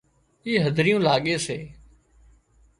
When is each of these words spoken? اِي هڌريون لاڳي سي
اِي 0.45 0.51
هڌريون 0.65 1.01
لاڳي 1.07 1.35
سي 1.45 1.59